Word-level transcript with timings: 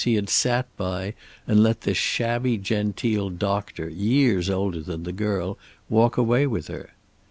He 0.03 0.15
had 0.15 0.31
sat 0.31 0.65
by, 0.77 1.13
and 1.45 1.61
let 1.61 1.81
this 1.81 1.95
shabby 1.95 2.57
genteel 2.57 3.29
doctor, 3.29 3.87
years 3.87 4.49
older 4.49 4.81
than 4.81 5.03
the 5.03 5.13
girl, 5.13 5.59
walk 5.91 6.17
away 6.17 6.47
with 6.47 6.69
her. 6.69 6.89